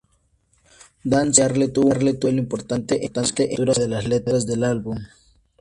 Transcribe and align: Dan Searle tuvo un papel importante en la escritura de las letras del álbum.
Dan 1.03 1.31
Searle 1.31 1.67
tuvo 1.67 1.89
un 1.89 2.09
papel 2.15 2.39
importante 2.39 3.05
en 3.05 3.11
la 3.13 3.21
escritura 3.21 3.73
de 3.75 3.87
las 3.87 4.07
letras 4.07 4.47
del 4.47 4.63
álbum. 4.63 4.97